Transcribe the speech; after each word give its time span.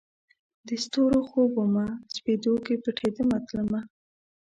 د 0.67 0.69
ستورو 0.83 1.19
خوب 1.29 1.51
ومه، 1.57 1.87
سپیدو 2.15 2.53
کې 2.65 2.75
پټېدمه 2.83 3.37
تلمه 3.47 3.81